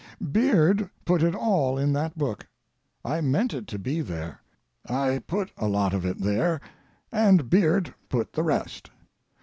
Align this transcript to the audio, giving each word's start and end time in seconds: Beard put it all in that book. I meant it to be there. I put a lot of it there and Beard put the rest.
Beard 0.31 0.89
put 1.05 1.21
it 1.21 1.35
all 1.35 1.77
in 1.77 1.93
that 1.93 2.17
book. 2.17 2.47
I 3.05 3.21
meant 3.21 3.53
it 3.53 3.67
to 3.67 3.77
be 3.77 4.01
there. 4.01 4.41
I 4.89 5.21
put 5.27 5.51
a 5.57 5.67
lot 5.67 5.93
of 5.93 6.07
it 6.07 6.19
there 6.21 6.59
and 7.11 7.47
Beard 7.51 7.93
put 8.09 8.33
the 8.33 8.41
rest. 8.41 8.89